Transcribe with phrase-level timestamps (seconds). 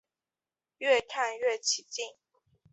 [0.79, 2.03] 越看越起劲